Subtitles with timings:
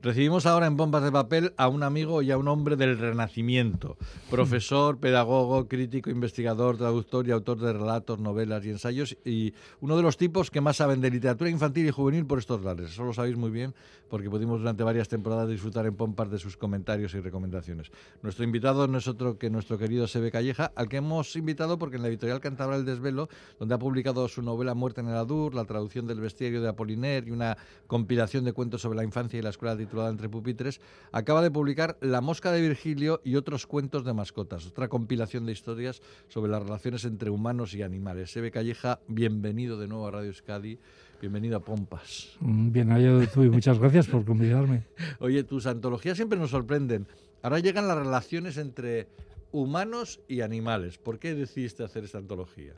[0.00, 3.96] Recibimos ahora en Bombas de Papel a un amigo y a un hombre del Renacimiento,
[4.30, 10.04] profesor, pedagogo, crítico, investigador, traductor y autor de relatos, novelas y ensayos, y uno de
[10.04, 12.92] los tipos que más saben de literatura infantil y juvenil por estos lares.
[12.92, 13.74] Eso lo sabéis muy bien
[14.08, 17.90] porque pudimos durante varias temporadas disfrutar en Pompas de sus comentarios y recomendaciones.
[18.22, 21.96] Nuestro invitado no es otro que nuestro querido Sebe Calleja, al que hemos invitado porque
[21.96, 23.28] en la editorial Cantabra El Desvelo,
[23.58, 27.26] donde ha publicado su novela Muerte en el Adur, la traducción del bestiario de Apoliner
[27.26, 27.56] y una
[27.88, 30.80] compilación de cuentos sobre la infancia y la escuela de titulada Entre Pupitres,
[31.12, 35.52] acaba de publicar La Mosca de Virgilio y otros cuentos de mascotas, otra compilación de
[35.52, 38.30] historias sobre las relaciones entre humanos y animales.
[38.30, 40.78] Sebe Calleja, bienvenido de nuevo a Radio Euskadi.
[41.20, 42.36] Bienvenido a Pompas.
[42.40, 44.84] Mm, bien hallado tú y muchas gracias por convidarme.
[45.18, 47.08] Oye, tus antologías siempre nos sorprenden.
[47.42, 49.08] Ahora llegan las relaciones entre
[49.50, 50.98] humanos y animales.
[50.98, 52.74] ¿Por qué decidiste hacer esta antología?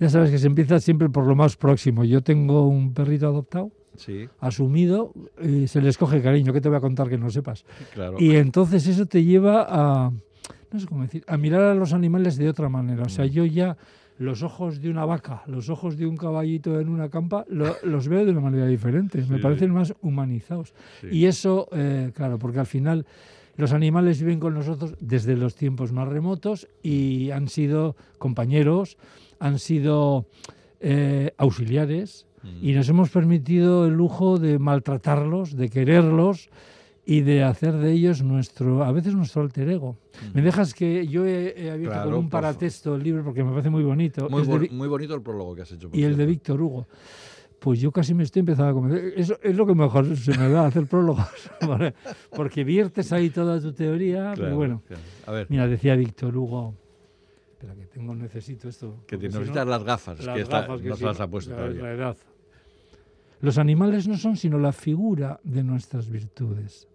[0.00, 2.04] Ya sabes que se empieza siempre por lo más próximo.
[2.04, 6.78] Yo tengo un perrito adoptado Sí, asumido y se les coge cariño, ¿qué te voy
[6.78, 7.64] a contar que no sepas?
[7.92, 8.16] claro.
[8.18, 10.10] Y entonces eso te lleva a,
[10.72, 13.02] no sé cómo decir, a mirar a los animales de otra manera.
[13.04, 13.28] O sea, Mm.
[13.28, 13.76] yo ya
[14.18, 18.08] los ojos de una vaca, los ojos de un caballito en una campa, lo- los
[18.08, 19.42] veo de una manera diferente, me Sí.
[19.42, 20.72] parecen más humanizados.
[21.10, 23.06] Y eso, eh, claro, porque al final
[23.56, 28.96] los animales viven con nosotros desde los tiempos más remotos y han sido compañeros,
[29.38, 30.26] han sido
[30.82, 32.48] eh, auxiliares, Mm.
[32.68, 36.48] y nos hemos permitido el lujo de maltratarlos, de quererlos
[37.04, 39.96] y de hacer de ellos nuestro, a veces nuestro alter ego.
[40.32, 43.50] Me dejas que yo he, he abierto Claro, con un paratexto el libro porque me
[43.50, 44.28] parece muy bonito.
[44.30, 45.90] Muy, Es de muy bonito el prólogo que has hecho.
[45.90, 46.30] por y el de cierto.
[46.30, 46.86] Víctor Hugo.
[47.58, 49.12] Pues yo casi me estoy empezando a convencer.
[49.16, 51.26] Eso es lo que mejor se me da hacer prólogos.
[52.34, 54.32] Porque viertes ahí toda tu teoría.
[54.32, 55.02] Claro, pero bueno, claro.
[55.26, 56.74] A ver, mira, decía Víctor Hugo.
[57.52, 59.04] Espera, que tengo, necesito esto.
[59.06, 61.04] que te porque si no- necesitas las gafas, es las que gafas que no se
[61.04, 61.82] las ha puesto la- todavía.
[61.82, 62.16] la edad.
[63.40, 66.88] Los animales no son sino la figura de nuestras virtudes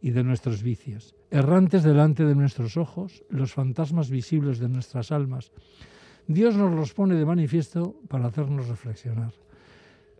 [0.00, 5.52] y de nuestros vicios, errantes delante de nuestros ojos, los fantasmas visibles de nuestras almas.
[6.26, 9.32] Dios nos los pone de manifiesto para hacernos reflexionar.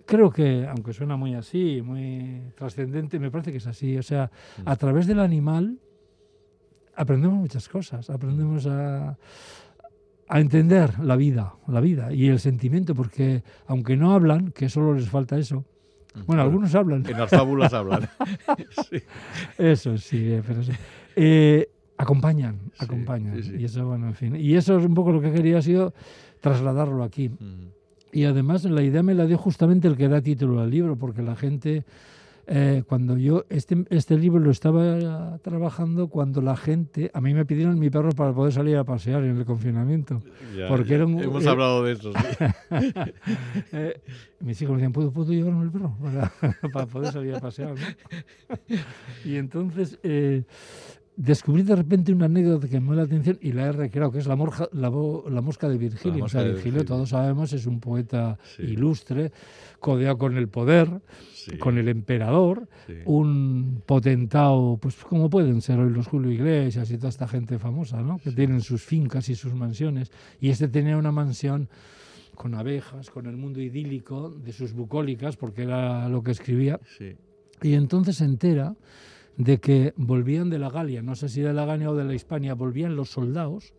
[0.04, 3.96] Creo que, aunque suena muy así, muy trascendente, me parece que es así.
[3.96, 4.30] O sea,
[4.64, 5.78] a través del animal
[6.94, 8.10] aprendemos muchas cosas.
[8.10, 9.16] Aprendemos a,
[10.34, 14.94] a entender la vida, la vida y el sentimiento, porque aunque no hablan, que solo
[14.94, 15.64] les falta eso.
[16.26, 18.08] Bueno, algunos hablan, En las fábulas hablan.
[18.90, 18.98] sí.
[19.58, 20.72] eso sí, eh, pero eso-
[21.16, 23.42] eh, acompañan, Sí, acompañan.
[23.42, 23.56] sí, sí.
[23.58, 24.36] Y eso, bueno, en fin.
[24.36, 25.92] Y eso es un poco lo que quería ha sido
[26.40, 27.28] trasladarlo aquí.
[27.28, 27.66] Mm.
[28.12, 31.22] Y además la idea me la dio justamente el que da título al libro, porque
[31.22, 31.84] la gente,
[32.46, 37.44] eh, cuando yo, este, este libro lo estaba trabajando cuando la gente, a mí me
[37.46, 40.20] pidieron mi perro para poder salir a pasear en el confinamiento.
[40.56, 40.94] Ya, Porque ya.
[40.96, 42.46] era un- Hemos eh, hablado de eso, sí.
[43.72, 44.00] Eh,
[44.40, 45.96] mis hijos me decían, ¿puedo, ¿puedo llevarme el perro?
[46.02, 46.32] Para,
[46.72, 48.56] para poder salir a pasear, ¿no?
[49.24, 49.98] y entonces
[51.24, 54.18] descubrí de repente una anécdota que me llamó la atención y la he recreado, que
[54.18, 54.90] es la, morja- la,
[55.40, 56.24] mosca de Virgilio.
[56.24, 56.84] O sea, de Virgilio, Virgilio.
[56.96, 58.62] todos sabemos, es un poeta Sí.
[58.62, 59.30] ilustre,
[59.78, 61.00] codeado con el poder,
[61.32, 62.94] Sí, con el emperador, sí.
[63.04, 68.02] un potentado, pues como pueden ser hoy los Julio Iglesias y toda esta gente famosa,
[68.02, 68.18] ¿no?
[68.18, 70.10] Que tienen sus fincas y sus mansiones.
[70.40, 71.68] Y este tenía una mansión
[72.34, 76.80] con abejas, con el mundo idílico de sus bucólicas, porque era lo que escribía.
[77.62, 78.74] Y entonces se entera
[79.36, 82.14] de que volvían de la Galia, no sé si de la Galia o de la
[82.14, 83.74] Hispania, volvían los soldados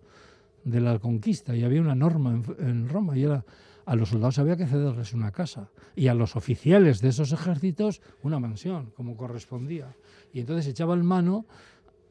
[0.63, 3.45] de la conquista y había una norma en, Roma y era
[3.85, 8.01] a los soldados había que cederles una casa y a los oficiales de esos ejércitos
[8.21, 9.95] una mansión, como correspondía.
[10.31, 11.45] Y entonces echaban mano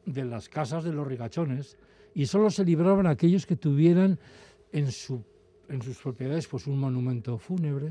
[0.04, 1.78] de las casas de los ricachones
[2.14, 4.18] y solo se libraban aquellos que tuvieran
[4.70, 5.24] en, su,
[5.68, 7.90] en sus propiedades pues un monumento fúnebre,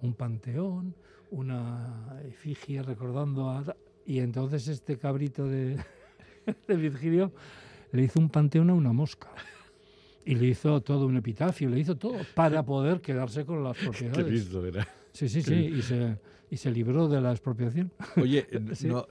[0.00, 0.94] un panteón,
[1.30, 3.76] una efigie recordando a...
[4.08, 5.76] Y entonces este cabrito de,
[6.66, 7.30] de Virgilio
[7.92, 9.28] le hizo un panteón a una mosca.
[10.24, 13.84] Y le hizo todo un epitafio, le hizo todo para poder quedarse con las Qué
[13.84, 14.32] propiedades.
[14.32, 14.88] listo era.
[15.12, 16.16] Sí, sí, sí, y se,
[16.50, 17.92] y se libró de la expropiación.
[18.16, 18.86] Oye, Sí.
[18.88, 19.06] no,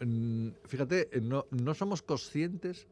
[0.65, 2.87] fíjate, no, no somos conscientes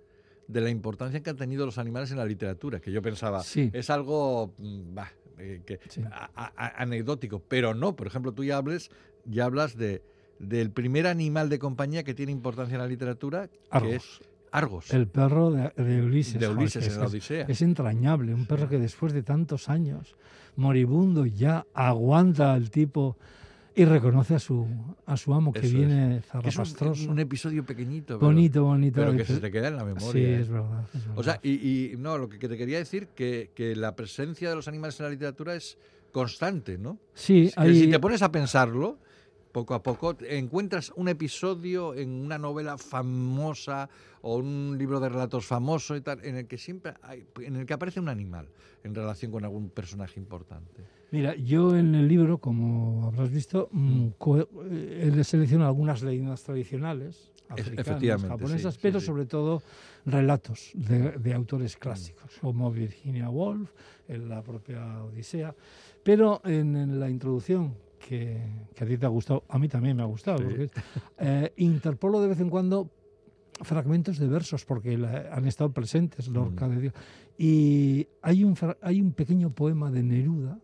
[0.47, 3.71] de la importancia que han tenido los animales en la literatura, que yo pensaba, Sí.
[3.73, 6.01] es algo mm, bah, eh, que, Sí.
[6.11, 8.91] a- a- anecdótico, pero no, por ejemplo, tú ya, hables,
[9.25, 10.03] ya hablas de,
[10.39, 13.93] del primer animal de compañía que tiene importancia en la literatura, que Argos.
[13.93, 14.21] es
[14.51, 16.39] Argos, El perro de, de Ulises.
[16.39, 17.45] de Ulises que en la es- Odisea.
[17.47, 20.15] Es entrañable, un perro que después de tantos años,
[20.55, 23.17] moribundo, ya aguanta al tipo
[23.77, 24.65] y reconoce a su,
[25.05, 25.73] a su amo que Eso es.
[25.73, 26.31] viene Que es un,
[26.65, 27.11] zarrapastroso.
[27.11, 28.95] un episodio pequeñito, pero, bonito, bonito.
[29.01, 30.11] pero que se te queda en la memoria.
[30.13, 30.39] Sí, ¿eh?
[30.39, 30.85] es verdad.
[30.93, 31.51] es O sea, y,
[31.91, 34.97] y no, lo que, que te quería decir que, que la presencia de los animales
[35.01, 35.77] en la literatura es
[36.13, 36.97] constante, ¿no?
[37.13, 38.97] sí, Es que hay, si te pones a pensarlo,
[39.55, 43.87] poco a poco, encuentras un episodio en una novela famosa
[44.21, 47.65] o un libro de relatos famoso y tal, en el que siempre hay, en el
[47.65, 48.49] que aparece un animal
[48.83, 50.83] en relación con algún personaje importante.
[51.11, 56.43] Mira, yo en el libro, como habrás visto, mm, co- eh, he seleccionado algunas leyendas
[56.43, 59.05] tradicionales, africanas, japonesas, sí, sí, pero sí.
[59.05, 59.61] sobre todo
[60.05, 61.79] relatos de, de autores Mm.
[61.79, 63.71] clásicos, como Virginia Woolf,
[64.09, 65.55] en la propia Odisea.
[66.03, 67.73] Pero en, en la introducción,
[68.07, 68.39] que,
[68.75, 70.43] que a ti te ha gustado, a mí también me ha gustado, Sí.
[70.45, 70.69] porque
[71.17, 72.89] eh, interpolo de vez en cuando
[73.61, 76.71] fragmentos de versos, porque la- han estado presentes, Lorca Mm.
[76.75, 76.93] de Dios.
[77.37, 80.59] Y hay un, hay un pequeño poema de Neruda,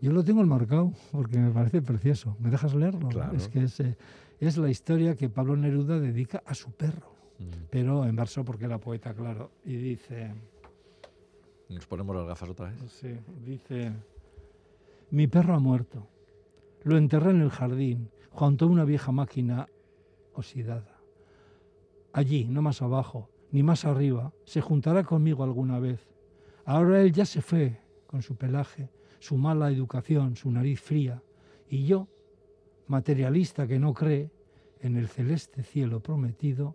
[0.00, 2.36] yo lo tengo enmarcado porque me parece precioso.
[2.40, 3.08] ¿Me dejas leerlo?
[3.08, 3.36] Claro.
[3.36, 3.96] Es que es, eh,
[4.40, 7.44] es la historia que Pablo Neruda dedica a su perro, Mm.
[7.70, 9.50] pero en verso porque era poeta, claro.
[9.64, 10.32] Y dice,
[11.68, 12.76] Nos ponemos las gafas otra vez.
[12.90, 13.10] sí,
[13.44, 13.92] dice,
[15.10, 16.06] mi perro ha muerto.
[16.88, 19.68] Lo enterré en el jardín, junto a una vieja máquina
[20.32, 21.02] oxidada.
[22.14, 26.00] Allí, no más abajo, ni más arriba, se juntará conmigo alguna vez.
[26.64, 28.88] Ahora él ya se fue con su pelaje,
[29.18, 31.22] su mala educación, su nariz fría,
[31.68, 32.08] y yo,
[32.86, 34.30] materialista que no cree
[34.80, 36.74] en el celeste cielo prometido,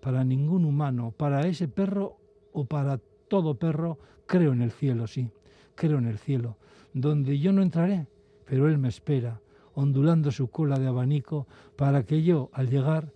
[0.00, 2.16] para ningún humano, para ese perro
[2.52, 2.98] o para
[3.28, 5.30] todo perro, creo en el cielo, sí,
[5.76, 6.56] creo en el cielo,
[6.92, 8.08] donde yo no entraré,
[8.44, 9.40] pero él me espera,
[9.74, 11.46] ondulando su cola de abanico,
[11.76, 13.12] para que yo, al llegar,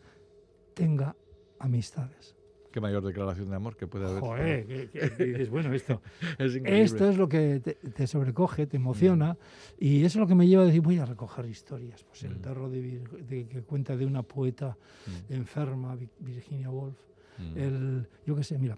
[0.74, 1.16] tenga
[1.58, 2.34] amistades.
[2.70, 4.20] Qué mayor declaración de amor que puede haber.
[4.20, 6.02] Joder, que- que- dices, bueno, esto,
[6.38, 9.38] Es esto es lo que te, te sobrecoge, te emociona,
[9.78, 12.04] y eso es lo que me lleva a decir, voy a recoger historias.
[12.04, 12.40] Pues el Mm.
[12.42, 14.76] perro de, de- que cuenta de una poeta
[15.06, 16.98] Mm, enferma, Vi- Virginia Woolf.
[17.38, 17.58] mm.
[17.58, 18.76] El, yo qué sé, mira,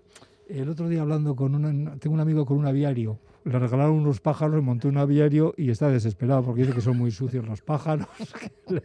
[0.48, 4.20] el otro día hablando con un, tengo un amigo con un aviario, le regalaron unos
[4.20, 8.06] pájaros, montó un aviario y está desesperado porque dice que son muy sucios los pájaros,
[8.66, 8.82] que, le-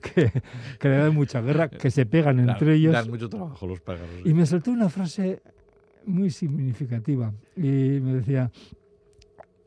[0.00, 0.42] que-
[0.78, 2.92] que le dan mucha guerra, que se pegan entre ellos.
[2.92, 4.08] Dan mucho trabajo los pájaros.
[4.24, 5.42] Y me saltó una frase
[6.04, 7.60] muy significativa y
[8.00, 8.50] me decía,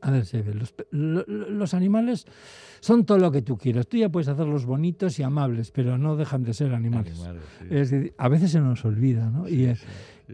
[0.02, 0.54] a ver, Sebe,
[0.90, 2.24] los, animales
[2.80, 3.86] son todo lo que tú quieras.
[3.86, 7.12] Tú ya puedes hacerlos bonitos y amables, pero no dejan de ser animales.
[7.20, 7.64] Animales, sí.
[7.70, 9.46] Es decir, a veces se nos olvida, ¿no?
[9.46, 9.84] Sí, y, eh, sí.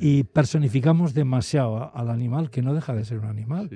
[0.01, 3.71] Y personificamos demasiado al animal, que no deja de ser un animal,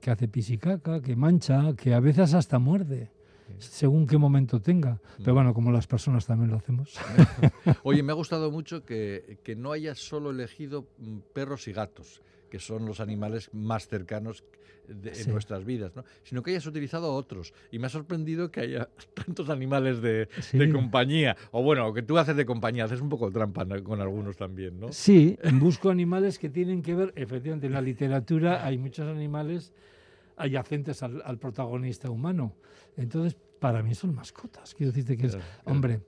[0.00, 3.10] que hace pisicaca, que mancha, que a veces hasta muerde,
[3.58, 5.00] según qué momento tenga.
[5.18, 5.34] Pero Mm.
[5.34, 6.94] bueno, como las personas también lo hacemos.
[7.84, 12.22] Oye, me ha gustado mucho que, que no hayas solo elegido mm, perros y gatos,
[12.52, 14.44] que son los animales más cercanos
[14.86, 15.22] de- Sí.
[15.24, 16.04] en nuestras vidas, ¿no?
[16.22, 17.54] sino que hayas utilizado otros.
[17.70, 20.58] Y me ha sorprendido que haya tantos animales de, Sí.
[20.58, 21.34] de compañía.
[21.50, 24.92] O bueno, que tú haces de compañía, haces un poco trampa con algunos también, ¿no?
[24.92, 29.72] Sí, busco animales que tienen que ver, efectivamente, en la literatura hay muchos animales
[30.36, 32.52] adyacentes al, al protagonista humano.
[32.98, 34.74] Entonces, para mí son mascotas.
[34.74, 35.70] Quiero decirte que es, Claro, claro.
[35.74, 36.00] hombre,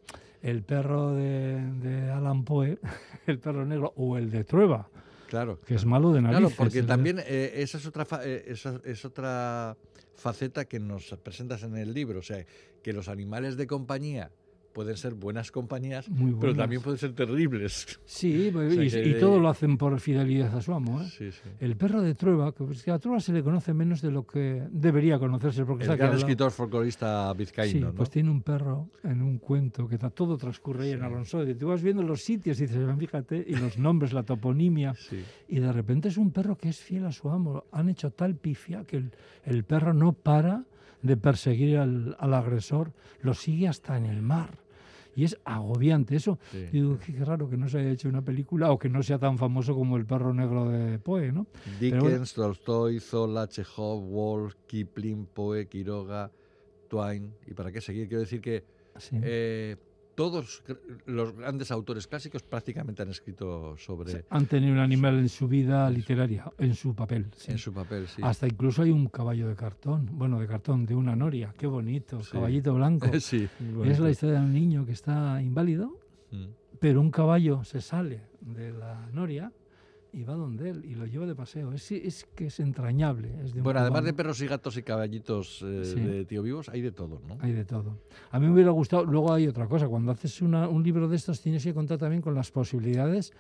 [0.42, 2.78] el perro de, de Alan Poe,
[3.26, 4.90] el perro negro, o el de Trueba,
[5.34, 5.58] Claro.
[5.66, 6.40] que es malo de narices.
[6.40, 9.76] Claro, porque también eh, esa, es otra fa- eh, esa es otra
[10.14, 12.20] faceta que nos presentas en el libro.
[12.20, 12.44] O sea,
[12.82, 14.30] que los animales de compañía
[14.74, 17.98] pueden ser buenas compañías, Muy pero también pueden ser terribles.
[18.04, 21.00] Sí, sea y, que- y todo lo hacen por fidelidad a su amo.
[21.00, 21.06] ¿eh?
[21.08, 21.48] Sí, sí.
[21.60, 24.26] El perro de Trueba, que, pues, que a Trueba se le conoce menos de lo
[24.26, 25.64] que debería conocerse.
[25.64, 27.94] Porque El gran escritor folclorista Sí, vizcaíno, ¿no?
[27.94, 31.04] pues tiene un perro en un cuento que todo transcurre ahí en Sí.
[31.06, 31.48] Alonso.
[31.48, 34.94] Y tú vas viendo los sitios y dices, "Ah, fíjate, y los nombres, la toponimia.
[34.94, 35.22] Sí.
[35.48, 37.64] Y de repente es un perro que es fiel a su amo.
[37.70, 39.12] Han hecho tal pifia que el,
[39.44, 40.64] el perro no para
[41.02, 44.63] de perseguir al, al agresor, lo sigue hasta en el mar.
[45.16, 46.38] Y es agobiante eso.
[46.50, 46.58] Sí.
[46.72, 49.18] Y digo, qué, raro que no se haya hecho una película o que no sea
[49.18, 51.46] tan famoso como el perro negro de Poe, ¿no?
[51.80, 52.24] Dickens, bueno.
[52.34, 56.30] Tolstoy, Zola, Chekhov, Woolf, Kipling, Poe, Quiroga,
[56.88, 57.32] Twain.
[57.46, 58.08] ¿Y para qué seguir?
[58.08, 58.64] Quiero decir que
[58.98, 59.18] Sí.
[59.22, 59.76] eh,
[60.14, 60.62] todos
[61.06, 65.88] los grandes autores clásicos prácticamente han escrito sobre Han tenido un animal en su vida
[65.90, 67.26] literaria, en su papel.
[67.36, 67.52] sí.
[67.52, 68.06] en su papel.
[68.08, 68.22] Sí.
[68.24, 72.22] Hasta incluso hay un caballo de cartón, bueno, de cartón, de una noria, qué bonito,
[72.22, 72.32] Sí.
[72.32, 73.08] caballito blanco.
[73.20, 73.48] sí,
[73.84, 75.98] es la historia de un niño que está inválido,
[76.30, 76.46] Mm.
[76.80, 79.52] pero un caballo se sale de la noria
[80.14, 81.72] y va donde él y lo lleva de paseo.
[81.72, 83.28] Es, es que es entrañable.
[83.44, 86.00] Es de un Bueno, además de perros y gatos y caballitos eh, Sí.
[86.00, 87.36] de tío vivos, hay de todo, ¿no?
[87.40, 87.98] Hay de todo.
[88.30, 91.16] A mí me hubiera gustado, luego hay otra cosa, cuando haces una- un libro de
[91.16, 93.32] estos tienes que contar también con las posibilidades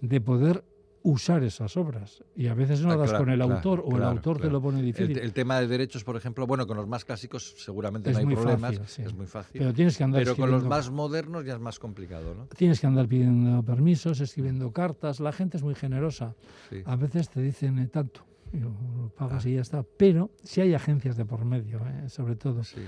[0.00, 0.64] de poder
[1.02, 2.22] usar esas obras.
[2.36, 4.50] Y a veces no Ah, das claro, con el claro, autor o el autor te
[4.50, 5.18] lo pone difícil.
[5.18, 8.34] el tema de derechos, por ejemplo, bueno, con los más clásicos seguramente Es no hay
[8.36, 9.02] problemas, fácil, sí.
[9.02, 9.58] es muy fácil.
[9.60, 12.46] pero tienes que andar Pero con los más modernos ya es más complicado, ¿no?
[12.56, 15.20] Tienes que andar pidiendo permisos, escribiendo cartas.
[15.20, 16.34] La gente es muy generosa.
[16.68, 16.82] Sí.
[16.84, 18.20] A veces te dicen eh, tanto,
[18.52, 19.82] y lo, lo pagas y ya está.
[19.82, 22.62] Pero si hay agencias de por medio, eh, sobre todo.
[22.62, 22.80] Sí.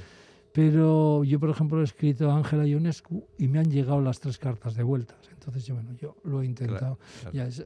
[0.53, 4.37] Pero yo, por ejemplo, he escrito a Ángela Ionescu y me han llegado las tres
[4.37, 5.17] cartas de vueltas.
[5.33, 6.99] Entonces, yo, bueno, yo lo he intentado.
[7.33, 7.65] Ya es-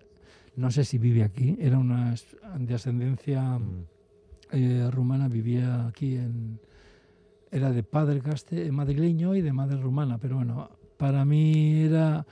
[0.57, 1.57] no sé si vive aquí.
[1.61, 2.15] Era una
[2.59, 3.85] de ascendencia Mm.
[4.53, 6.59] eh, rumana, vivía aquí en...
[7.51, 10.19] Era de padre caste, madrileño y de madre rumana.
[10.19, 12.27] Pero bueno, para mí era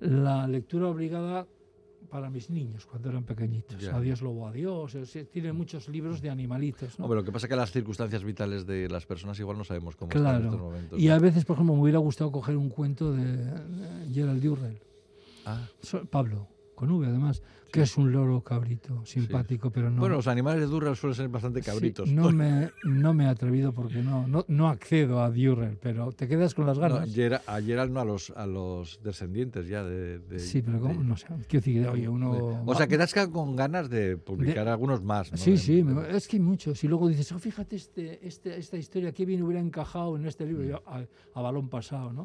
[0.00, 1.46] la lectura obligada
[2.10, 3.86] para mis niños cuando eran pequeñitos.
[3.88, 4.96] Adiós lobo, adiós.
[5.32, 6.98] tiene muchos libros de animalitos.
[6.98, 7.04] ¿no?
[7.06, 9.94] Hombre, lo que pasa es que las circunstancias vitales de las personas igual no sabemos
[9.96, 10.44] cómo están en Claro.
[10.46, 10.98] estos momentos.
[11.00, 14.78] Y a veces, por ejemplo, me hubiera gustado coger un cuento de eh, Gerald Durrell,
[15.44, 15.66] Ah,
[16.10, 20.00] Pablo, con V además, que es un loro cabrito, simpático, pero no.
[20.00, 22.10] Bueno, los animales de Durrell suelen ser bastante Sí, cabritos.
[22.10, 26.26] no, me, no me he atrevido porque no, no, no accedo a Durrell, pero te
[26.28, 27.14] quedas con las No, ganas.
[27.14, 30.18] Gera- a Gerald no, a los, a los descendientes ya de...
[30.18, 30.94] de- sí, pero ¿cómo?
[30.94, 31.26] de- no sé.
[31.46, 32.32] Quiero decir, oye, uno.
[32.34, 35.36] de- o sea, que te has quedado con ganas de publicar algunos más, ¿no?
[35.38, 36.82] Sí, De- sí, de- me- es que hay muchos.
[36.84, 40.46] Y luego dices, oh, fíjate este, este, esta historia, qué bien hubiera encajado en este
[40.46, 42.24] libro, Yo, a, a balón pasado, ¿no?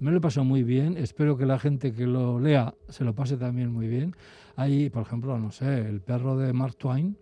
[0.00, 0.04] Mm.
[0.04, 3.14] Me lo he pasado muy bien, espero que la gente que lo lea se lo
[3.14, 4.14] pase también muy bien.
[4.60, 7.16] Hay, por ejemplo, no sé, el perro de Mark Twain,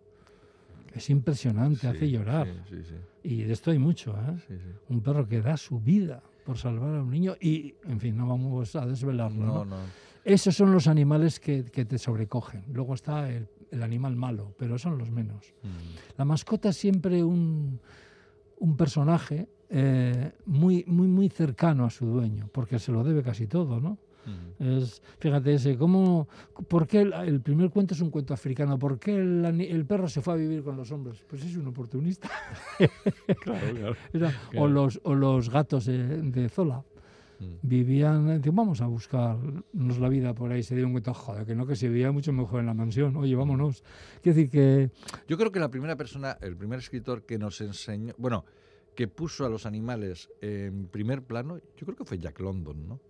[0.93, 2.49] es impresionante, Sí, hace llorar.
[2.69, 4.59] Sí, sí, sí, Y de esto hay mucho, ¿eh?
[4.89, 8.27] Un perro que da su vida por salvar a un niño y, en fin, no
[8.27, 9.55] vamos a desvelarlo, ¿no?
[9.55, 9.77] No, no.
[10.25, 12.65] Esos son los animales que, que te sobrecogen.
[12.73, 15.55] Luego está el, el animal malo, pero son los menos.
[15.63, 16.17] Mm.
[16.19, 17.79] La mascota es siempre un,
[18.59, 23.47] un personaje eh, muy, muy, muy cercano a su dueño, porque se lo debe casi
[23.47, 23.99] todo, ¿no?
[24.27, 24.63] Mm.
[24.79, 26.29] Es, fíjate ese, ¿cómo,
[26.69, 28.79] ¿por qué el, el primer cuento es un cuento africano?
[28.79, 31.25] ¿Por qué el, el perro se fue a vivir con los hombres?
[31.29, 32.29] Pues es un oportunista.
[33.43, 33.97] Claro, claro.
[34.13, 34.65] Era- Claro.
[34.65, 36.85] o, los, o los gatos de, de Zola
[37.41, 37.55] Mm.
[37.63, 40.65] vivían, decían, vamos a buscarnos la vida por ahí.
[40.65, 43.15] Se dieron cuenta, joder, que no, que se vivía mucho mejor en la mansión.
[43.17, 43.85] Oye, vámonos.
[44.23, 44.91] Quiero decir que
[45.29, 48.45] Yo creo que la primera persona, el primer escritor que nos enseñó, bueno,
[48.97, 53.01] que puso a los animales en primer plano, yo creo que fue Jack London, ¿no?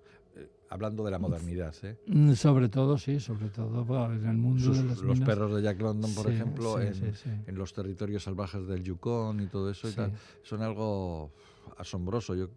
[0.70, 1.96] Hablando de la modernidad, ¿eh?
[2.06, 5.26] Mm, Sobre todo, sí, sobre todo en el mundo Sus- de las los minas.
[5.28, 7.30] perros de Jack London, por Sí, ejemplo, sí, en, sí, sí.
[7.46, 11.32] en los territorios salvajes del Yukon y todo eso y tal, son algo
[11.78, 12.34] asombroso.
[12.34, 12.48] Yo,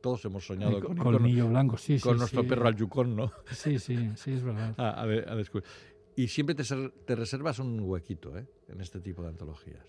[0.00, 2.48] todos hemos soñado con, co- con- blanco, sí, con sí, nuestro sí.
[2.48, 3.32] perro al Yukon, ¿no?
[3.50, 4.74] Sí, sí, sí, es verdad.
[4.78, 5.66] A, a ver, a descubrir.
[6.14, 8.46] Y siempre te, ser- te reservas un huequito ¿eh?
[8.68, 9.84] en este tipo de antologías.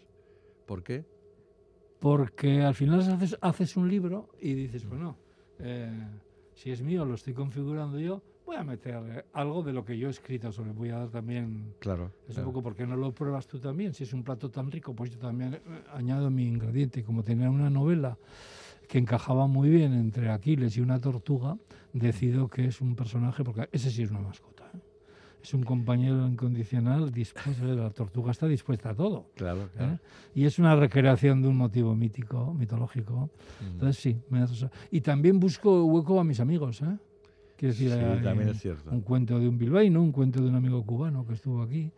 [0.66, 1.06] ¿Por qué?
[2.00, 4.90] Porque al final haces, haces un libro y dices, Mm.
[4.90, 5.18] bueno,
[5.60, 5.92] eh,
[6.60, 10.10] si es mío, lo estoy configurando yo, voy a meter algo de lo que yo
[10.10, 11.74] he escrito sobre, voy a dar también...
[11.80, 12.12] Claro.
[12.28, 12.50] Es claro.
[12.50, 13.94] un poco porque no lo pruebas tú también.
[13.94, 15.60] Si es un plato tan rico, pues yo también eh,
[15.94, 17.02] añado mi ingrediente.
[17.02, 18.18] Como tenía una novela
[18.90, 21.58] que encajaba muy bien entre Aquiles y una tortuga,
[21.94, 24.59] decido que es un personaje, porque ese sí es una mascota.
[25.42, 29.28] Es un compañero incondicional, dispuesto, la tortuga está dispuesta a todo.
[29.36, 29.68] Claro, ¿eh?
[29.76, 30.00] claro.
[30.36, 33.30] Y es una recreación de un motivo mítico, mitológico.
[33.62, 33.66] Mm.
[33.72, 36.82] Entonces sí, me hace- y también busco hueco a mis amigos.
[36.82, 36.98] ¿eh?
[37.58, 38.90] Quiero decir, Sí, también es cierto.
[38.92, 41.90] un cuento de un bilbaíno, un cuento de un amigo cubano que estuvo aquí.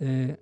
[0.00, 0.36] Eh,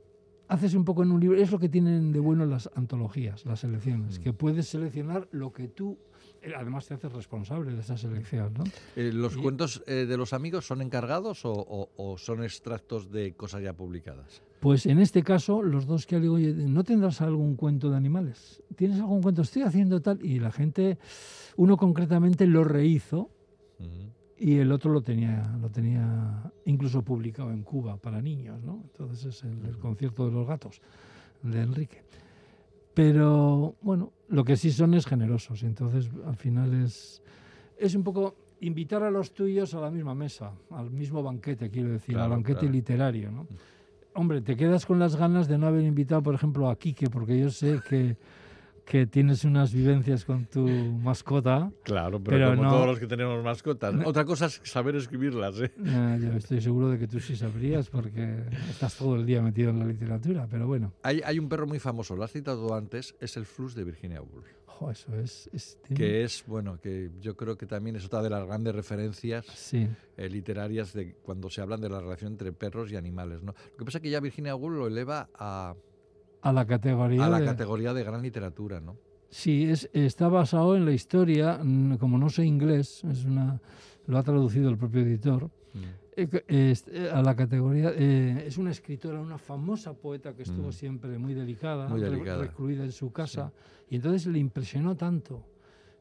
[0.49, 3.61] haces un poco en un libro, es lo que tienen de bueno las antologías, las
[3.61, 4.23] selecciones, Mm.
[4.23, 5.99] que puedes seleccionar lo que tú,
[6.43, 8.65] eh, además te haces responsable de esa selección, ¿no?
[8.97, 13.11] Eh, ¿Los y- cuentos eh, de los amigos son encargados o, o- o son extractos
[13.11, 14.43] de cosas ya publicadas?
[14.61, 18.61] Pues en este caso, los dos que digo, oye, ¿no tendrás algún cuento de animales?
[18.75, 19.43] ¿Tienes algún cuento?
[19.43, 20.19] Estoy haciendo tal.
[20.25, 20.99] Y la gente,
[21.57, 23.31] uno concretamente lo rehizo.
[24.39, 28.83] Y el otro lo tenía, lo tenía incluso publicado en Cuba para niños, ¿no?
[28.85, 30.81] Entonces es el, el concierto de los gatos
[31.43, 32.03] de Enrique.
[32.95, 35.63] Pero bueno, lo que sí son es generosos.
[35.63, 37.23] Entonces al final es,
[37.79, 41.91] es un poco invitar a los tuyos a la misma mesa, al mismo banquete, quiero
[41.91, 42.73] decir, Claro, al banquete claro.
[42.73, 43.47] literario, ¿no?
[44.15, 47.39] Hombre, te quedas con las ganas de no haber invitado, por ejemplo, a Quique, porque
[47.39, 48.17] yo sé que,
[48.89, 51.71] que tienes unas vivencias con tu mascota.
[51.85, 53.95] Claro, pero, Pero como no- todos los que tenemos mascotas.
[54.07, 55.71] Otra cosa es saber escribirlas, ¿eh?
[55.85, 59.71] Eh, yo estoy seguro de que tú sí sabrías, porque estás todo el día metido
[59.71, 63.15] en la literatura, pero bueno, Hay, hay un perro muy famoso, lo has citado antes,
[63.21, 64.47] es el flus de Virginia Woolf.
[64.91, 65.79] eso es...
[65.95, 69.87] Que es, bueno, que yo creo que también es otra de las grandes referencias Sí,
[70.17, 73.55] eh, literarias de cuando se hablan de la relación entre perros y animales, ¿no?
[73.73, 75.75] Lo que pasa es que ya Virginia Woolf lo eleva a,
[76.43, 78.97] a la categoría a la de- categoría de gran literatura, ¿no?
[79.31, 81.61] Sí, es, está basado en la historia,
[82.01, 83.61] como no sé inglés, es una,
[84.07, 85.79] lo ha traducido el propio editor, Mm.
[86.17, 90.73] eh, eh, a la categoría, eh, es una escritora, una famosa poeta que estuvo Mm.
[90.73, 92.43] siempre muy delicada, Muy delicada.
[92.43, 93.53] recluida en su casa,
[93.91, 95.45] y entonces le impresionó tanto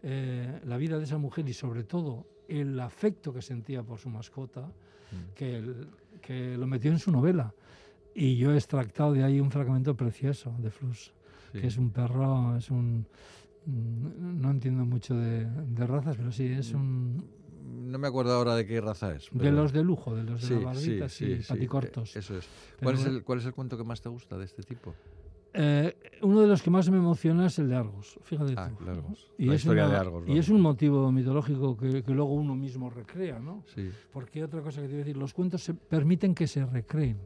[0.03, 4.09] eh, la vida de esa mujer y sobre todo el afecto que sentía por su
[4.09, 4.61] mascota,
[5.11, 5.33] Mm.
[5.35, 5.87] que, el-
[6.21, 7.53] que lo metió en su novela.
[8.19, 11.13] Y yo he extractado de ahí un fragmento precioso de Flus
[11.53, 11.61] Sí.
[11.61, 13.05] que es un perro, es un,
[13.65, 17.21] Mm, No entiendo mucho de, de razas, pero sí, es un...
[17.91, 19.27] No me acuerdo ahora de qué raza es.
[19.33, 22.15] De los de lujo, de los de Sí, la barbita, sí, sí, paticortos.
[22.15, 22.47] Eso es.
[22.79, 24.93] Pero ¿Cuál es, el, ¿Cuál es el cuento que más te gusta de este tipo?
[25.53, 28.85] Eh, uno de los que más me emociona es el de Argos, fíjate Ah, tú.
[28.85, 29.31] Largos.
[29.37, 30.23] Y La es, historia una- de Argos.
[30.27, 33.63] y es un motivo mitológico que, que luego uno mismo recrea, ¿no?
[33.75, 36.65] Sí, Porque otra cosa que te iba a decir, los cuentos se permiten que se
[36.65, 37.17] recreen,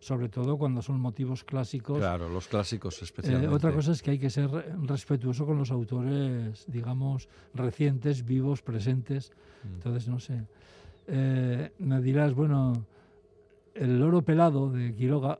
[0.00, 1.98] sobre todo cuando son motivos clásicos.
[1.98, 3.54] claro, los clásicos Eh, especialmente.
[3.54, 4.48] otra cosa es que hay que ser
[4.82, 9.32] respetuoso con los autores, digamos, recientes, vivos, presentes.
[9.64, 9.74] Mm.
[9.74, 10.44] Entonces, no sé.
[11.06, 12.72] Eh, me dirás, bueno,
[13.74, 15.38] el loro pelado de Quiroga,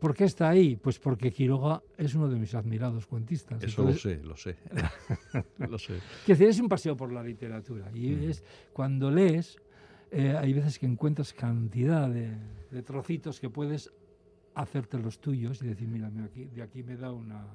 [0.00, 0.76] ¿por qué está ahí?
[0.76, 3.62] Pues porque Quiroga es uno de mis admirados cuentistas.
[3.62, 4.56] Eso Entonces, lo sé, lo
[5.36, 5.44] sé.
[5.70, 5.94] lo sé.
[6.24, 7.90] Quiero decir, es un paseo por la literatura.
[7.94, 8.30] Y Mm.
[8.30, 9.56] es cuando lees,
[10.10, 12.30] eh, hay veces que encuentras cantidad de,
[12.70, 13.90] de trocitos que puedes
[14.60, 17.46] hacerte los tuyos y decir, mira, mira, aquí, de aquí me da una...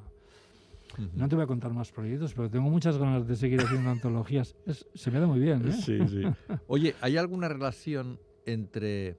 [1.15, 4.55] No te voy a contar más proyectos, pero tengo muchas ganas de seguir haciendo antologías.
[4.65, 5.71] Es- se me da muy bien, ¿eh?
[5.73, 6.23] Sí, sí.
[6.67, 9.17] Oye, ¿hay alguna relación entre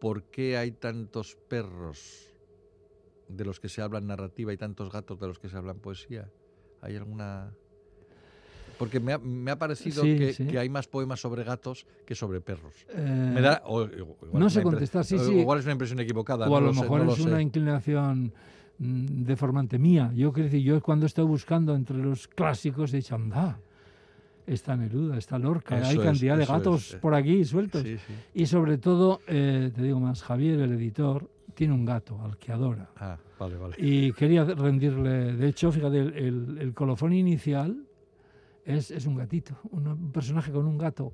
[0.00, 2.28] por qué hay tantos perros
[3.28, 5.72] de los que se habla en narrativa y tantos gatos de los que se habla
[5.72, 6.30] en poesía?
[6.82, 7.54] ¿Hay alguna...?
[8.82, 10.44] Porque me ha, me ha parecido Sí, que, sí.
[10.44, 12.74] que hay más poemas sobre gatos que sobre perros.
[12.88, 15.34] Eh, Me da, o- igual no sé contestar, sí, o- sí.
[15.34, 16.48] Igual es una impresión equivocada.
[16.48, 17.42] o a no lo sé, mejor no lo es una sé.
[17.42, 18.32] inclinación
[18.78, 20.10] mm, deformante mía.
[20.16, 23.60] Yo quiero decir, yo cuando estoy buscando entre los clásicos he dicho, anda,
[24.48, 26.98] está Neruda, está Lorca, hay Eso es, cantidad de eso es, gatos eh.
[27.00, 27.82] por aquí sueltos.
[27.82, 28.12] Sí, sí.
[28.34, 32.50] Y sobre todo, eh, te digo más, Javier, el editor, tiene un gato al que
[32.50, 32.90] adora.
[32.96, 33.76] Ah, vale, vale.
[33.78, 37.84] Y quería rendirle, de hecho, fíjate, el, el- el colofón inicial
[38.64, 41.12] es, es un gatito, un, personaje con un gato.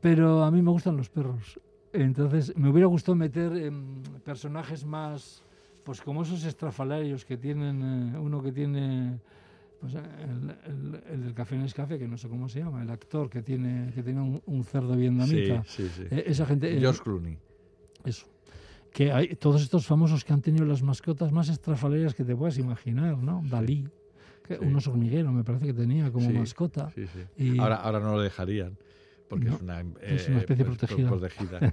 [0.00, 1.58] Pero a mí me gustan los perros.
[1.92, 5.42] Entonces, me hubiera gustado meter em, personajes más,
[5.84, 9.18] pues como esos estrafalarios que tienen, eh, uno que tiene,
[9.80, 12.90] pues eh, el, el- el del Café Nescafé, que no sé cómo se llama, el
[12.90, 15.64] actor que tiene, que tiene un, un cerdo Sí, vietnamita.
[15.64, 16.02] sí, sí.
[16.10, 16.76] Eh, esa gente...
[16.76, 17.38] eh, George Clooney.
[18.04, 18.26] eso.
[18.92, 22.56] Que hay todos estos famosos que han tenido las mascotas más estrafalarias que te puedas
[22.58, 23.42] imaginar, ¿no?
[23.44, 23.86] Dalí,
[24.46, 24.64] que Sí.
[24.64, 26.90] un oso hormiguero me parece que tenía como Sí, mascota.
[26.94, 27.06] Sí.
[27.36, 28.76] Y- Ahora, ahora no lo dejarían.
[29.28, 31.10] Porque No, es una, es una especie pues, protegida.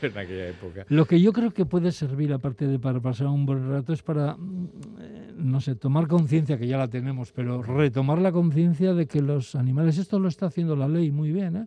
[0.00, 0.86] pero en aquella época.
[0.88, 4.02] Lo que yo creo que puede servir, aparte de para pasar un buen rato, es
[4.02, 4.68] para, mm,
[5.00, 9.20] eh, no sé, tomar conciencia, que ya la tenemos, pero retomar la conciencia de que
[9.20, 11.66] los animales, esto lo está haciendo la ley muy bien, ¿eh?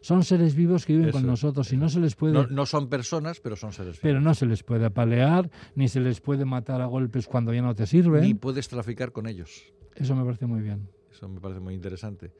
[0.00, 2.34] Son seres vivos que viven con nosotros y no se les puede...
[2.34, 4.24] No, no son personas, pero son seres pero vivos.
[4.24, 7.74] no se les puede apalear, ni se les puede matar a golpes cuando ya no
[7.74, 8.22] te sirven.
[8.22, 9.72] Ni puedes traficar con ellos.
[9.94, 10.88] Eso me parece muy bien.
[11.10, 12.32] Eso me parece muy interesante.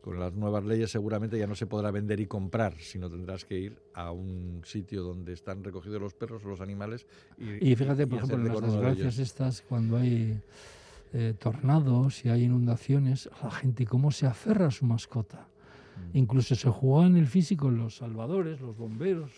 [0.00, 3.56] Con las nuevas leyes seguramente ya no se podrá vender y comprar, sino tendrás que
[3.56, 7.06] ir a un sitio donde están recogidos los perros o los animales.
[7.38, 10.40] Y, Y fíjate, por ejemplo, en las de desgracias estas, cuando hay
[11.12, 15.46] eh, tornados y hay inundaciones, la gente cómo se aferra a su mascota.
[16.12, 16.16] Mm.
[16.18, 19.30] Incluso se juegan el físico los salvadores, los bomberos,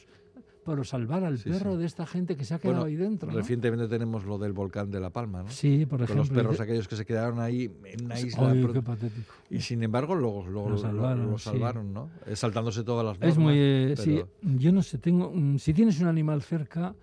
[0.65, 1.79] para salvar al Sí, perro sí.
[1.81, 3.31] de esta gente que se ha quedado Bueno, ahí dentro.
[3.31, 3.37] ¿no?
[3.37, 5.51] Recientemente tenemos lo del volcán de La Palma, ¿no?
[5.51, 6.23] Sí, por Con ejemplo.
[6.25, 8.55] los perros aquellos que se quedaron ahí en una isla.
[8.73, 9.35] Qué patético.
[9.51, 11.51] Y sin embargo lo, lo- Lo lo- salvaron, lo sí.
[11.93, 12.09] ¿no?
[12.27, 13.33] Eh, Saltándose todas las normas.
[13.37, 13.55] Es muy...
[13.59, 16.95] eh, pero- yo no sé, tengo, mm, si tienes un animal cerca,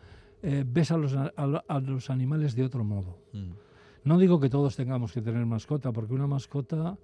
[0.41, 3.19] eh, ves a los, a los animales de otro modo.
[3.33, 3.51] Mm,
[4.05, 6.97] No digo que todos tengamos que tener mascota, porque una mascota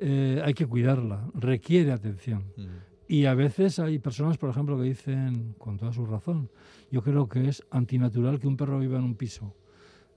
[0.00, 2.44] eh, hay que cuidarla, requiere atención.
[2.56, 2.62] mm.
[3.08, 6.48] Y a veces hay personas, por ejemplo, que dicen, con toda su razón,
[6.92, 9.54] yo creo que es antinatural que un perro viva en un piso.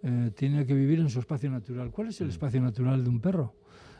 [0.03, 1.89] Eh, tiene que vivir en su espacio natural.
[1.91, 2.29] ¿Cuál es el Mm.
[2.31, 3.55] espacio natural de un perro?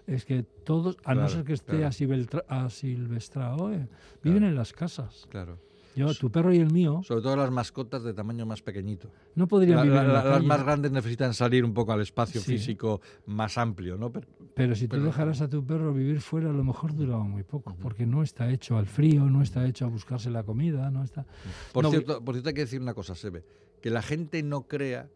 [0.06, 1.88] Es que todos, a no ser que esté claro.
[1.88, 3.88] asilvestra- asilvestrado, eh,
[4.22, 5.26] viven en las casas.
[5.30, 5.58] Claro.
[5.95, 9.10] Yo, tu perro y el mío Sobre todo las mascotas de tamaño más pequeñito.
[9.36, 10.47] no podrían La- vivir la- en la la- las calle.
[10.47, 12.53] más grandes necesitan salir un poco al espacio Sí.
[12.53, 14.12] físico más amplio, ¿no?
[14.12, 17.43] Pero- Pero si tú dejaras a tu perro vivir fuera, a lo mejor duraba muy
[17.43, 21.03] poco, porque no está hecho al frío, no está hecho a buscarse la comida, no
[21.03, 21.25] está...
[21.71, 23.43] por, No, cierto, por cierto, hay que decir una cosa, Sebe,
[23.82, 25.10] que la gente no crea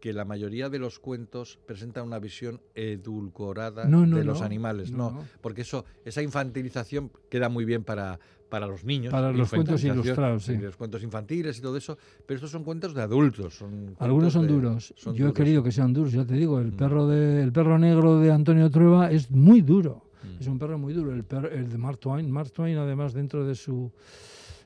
[0.00, 4.46] que la mayoría de los cuentos presentan una visión edulcorada No, no, de los no.
[4.46, 5.24] animales, No, no, no.
[5.40, 8.18] porque eso, esa infantilización queda muy bien para,
[8.50, 9.10] para los niños.
[9.12, 10.56] Para los cuentos ilustrados, sí.
[10.58, 13.54] Los cuentos infantiles y todo eso, pero estos son cuentos de adultos.
[13.54, 14.92] Son Algunos son de- duros.
[14.96, 16.76] son Yo he querido que sean duros, ya te digo, el Mm.
[16.76, 20.04] perro de, el perro negro de Antonio Trueba es muy duro.
[20.22, 20.40] Mm.
[20.40, 21.14] Es un perro muy duro.
[21.14, 23.90] El, perro- el de Mark Twain, Mark Twain, además, dentro de su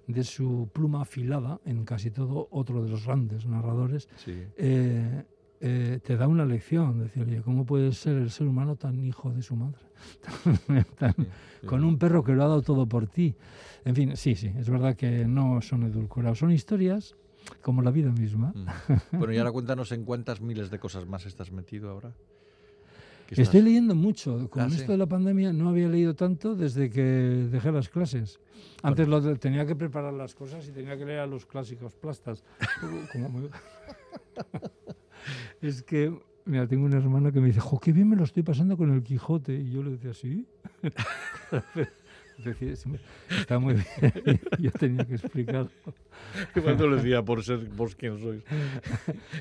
[0.07, 4.35] de su pluma afilada, en casi todo, otro de los grandes narradores, Sí.
[4.59, 5.25] eh,
[5.67, 6.99] eh, te da una lección.
[7.01, 9.81] Decir, oye, ¿cómo puede ser el ser humano tan hijo de su madre?
[10.99, 11.87] Tan- sí, con sí.
[11.87, 13.35] un perro que lo ha dado todo por ti.
[13.87, 17.17] En fin, sí, sí, es verdad que no son edulcorados, son historias
[17.63, 18.53] como la vida misma.
[18.55, 19.19] Mm.
[19.19, 22.13] Bueno, y ahora cuéntanos en cuántas miles de cosas más estás metido ahora.
[23.27, 24.51] ¿Qué estás- Estoy leyendo mucho.
[24.51, 24.77] Con Ah, sí.
[24.77, 27.03] esto de la pandemia no había leído tanto desde que
[27.51, 28.39] dejé las clases.
[28.83, 31.95] Antes lo de- tenía que preparar las cosas y tenía que leer a los clásicos
[31.95, 32.45] plastas.
[33.13, 33.49] Como me-
[35.63, 36.13] es que,
[36.45, 38.93] mira, tengo un hermano que me dice, jo, qué bien me lo estoy pasando con
[38.93, 39.55] el Quijote.
[39.55, 40.47] Y yo le decía, ¿sí?
[42.45, 42.91] Decía, "Sí,
[43.31, 44.41] Está muy bien.
[44.59, 45.69] yo tenía que explicar.
[46.65, 48.43] Cuando lo decía por ser vos quien sois.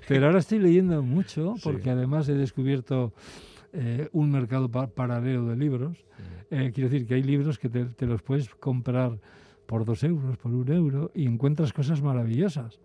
[0.07, 1.61] Pero ahora estoy leyendo mucho Sí.
[1.63, 3.11] porque además he descubierto
[3.73, 6.05] eh, un mercado pa- paralelo de libros.
[6.51, 9.17] Eh, quiero decir que hay libros que te, te los puedes comprar
[9.65, 12.79] por dos euros, por un euro y encuentras cosas maravillosas.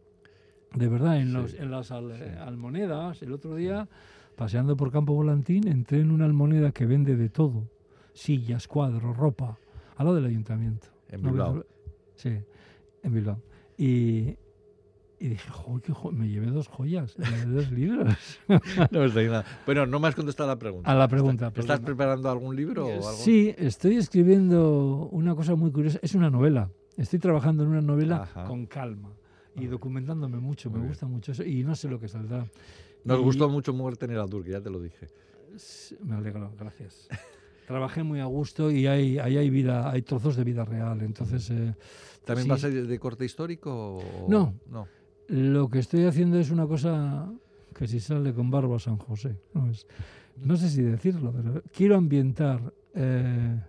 [0.74, 1.32] De verdad, en, Sí.
[1.32, 3.88] los- en las al- almonedas, el otro día,
[4.36, 7.68] paseando por Campo Volantín, entré en una almoneda que vende de todo.
[8.12, 9.58] Sillas, cuadros, ropa,
[9.96, 10.88] al lado del ayuntamiento.
[11.08, 11.64] En ¿No Bilbao.
[12.14, 12.30] Sí,
[13.02, 13.40] en Bilbao.
[13.78, 14.36] Y,
[15.20, 16.12] y dije, "Jo, qué jo-".
[16.12, 18.14] me llevé dos joyas, me llevé dos libros.
[18.92, 19.44] No está nada.
[19.64, 20.90] Bueno, no me has contestado la pregunta.
[20.90, 21.46] A la pregunta.
[21.48, 21.86] ¿Estás perdona.
[21.86, 23.12] preparando algún libro o algo?
[23.12, 25.98] Sí, estoy escribiendo una cosa muy curiosa.
[26.02, 26.70] Es una novela.
[26.96, 28.44] Estoy trabajando en una novela Ajá.
[28.44, 29.10] con calma
[29.60, 30.70] y documentándome mucho.
[30.70, 30.92] Muy me bien.
[30.92, 32.46] gusta mucho eso y no sé lo que saldrá.
[33.04, 35.08] Nos Y- gustó mucho Muerte en el Aldur, que ya te lo dije.
[36.04, 37.08] Me alegro, gracias.
[37.66, 41.00] Trabajé muy a gusto y hay, ahí hay vida, hay trozos de vida real.
[41.02, 41.74] Entonces, eh,
[42.24, 42.48] ¿También sí.
[42.48, 43.96] va a ser de corte histórico?
[43.98, 44.54] o- No.
[44.70, 44.86] no.
[45.28, 47.30] Lo que estoy haciendo es una cosa
[47.74, 49.36] que si sale con barba San José.
[49.54, 49.86] No, es-
[50.36, 53.60] no sé si decirlo, pero quiero ambientar eh,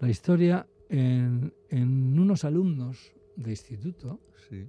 [0.00, 4.66] la historia en, en unos alumnos de instituto Sí.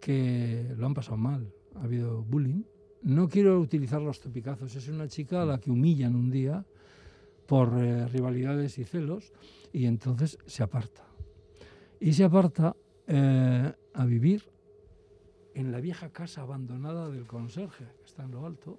[0.00, 1.52] Que lo han pasado mal.
[1.76, 2.62] Ha habido bullying.
[3.02, 4.74] No quiero utilizar los topicazos.
[4.74, 6.64] Es una chica a la que humillan un día
[7.46, 9.32] por eh, rivalidades y celos
[9.72, 11.04] y entonces se aparta.
[12.00, 14.44] Y se aparta eh, a vivir
[15.54, 18.78] en la vieja casa abandonada del conserje, que está en lo alto,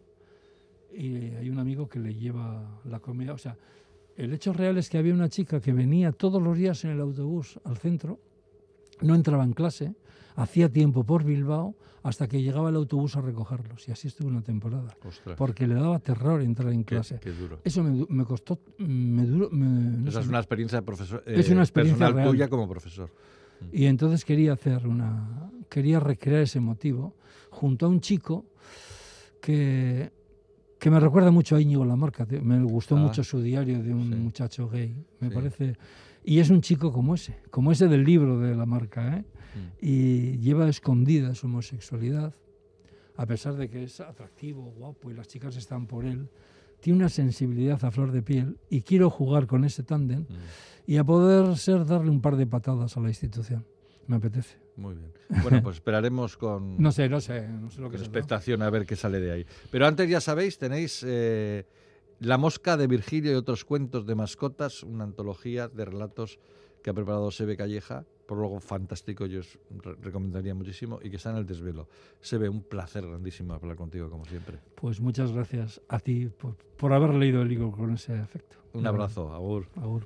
[0.93, 3.34] y hay un amigo que le lleva la comida.
[3.34, 3.58] O sea,
[4.15, 7.01] el hecho real es que había una chica que venía todos los días en el
[7.01, 8.19] autobús al centro,
[9.01, 9.93] no entraba en clase,
[10.35, 13.88] hacía tiempo por Bilbao, hasta que llegaba el autobús a recogerlos.
[13.89, 15.35] Y así estuvo una temporada, Ostras.
[15.38, 17.19] porque le daba terror entrar en clase.
[17.19, 17.59] qué duro.
[17.63, 21.62] Eso me, me costó, me no Esa es una experiencia de profesor, Es eh, una
[21.63, 22.29] experiencia personal real.
[22.31, 23.09] tuya como profesor.
[23.73, 27.15] Y entonces quería hacer una, quería recrear ese motivo
[27.49, 28.45] junto a un chico
[29.41, 30.12] que,
[30.79, 32.25] que me recuerda mucho a Íñigo Lamarca.
[32.41, 34.15] Me gustó Ah, mucho su diario de un sí.
[34.15, 35.35] muchacho gay, me Sí.
[35.35, 35.75] parece.
[36.23, 39.21] Y es un chico como ese, como ese del libro de Lamarca, ¿eh?
[39.21, 39.86] Mm.
[39.86, 42.34] Y lleva escondida su homosexualidad,
[43.17, 46.29] a pesar de que es atractivo, guapo y las chicas están por él.
[46.82, 50.25] Tiene una sensibilidad a flor de piel y quiero jugar con ese tándem Mm.
[50.88, 53.65] y a poder ser darle un par de patadas a la institución.
[54.08, 54.58] Me apetece.
[54.75, 55.12] Muy bien.
[55.43, 58.03] Bueno, pues esperaremos con, No sé, no sé, no sé lo con que es.
[58.03, 59.45] expectación a ver qué sale de ahí.
[59.71, 61.65] Pero antes ya sabéis, tenéis eh,
[62.19, 66.39] La Mosca de Virgilio y otros cuentos de mascotas, una antología de relatos
[66.84, 71.32] que ha preparado Sebe Calleja, prólogo fantástico, yo os re- recomendaría muchísimo, y que está
[71.32, 71.88] en el desvelo.
[72.21, 74.60] Sebe, un placer grandísimo hablar contigo, como siempre.
[74.75, 78.58] Pues muchas gracias a ti por, por haber leído el libro con ese afecto.
[78.73, 79.67] Un abrazo, Agur.
[79.77, 80.05] Agur.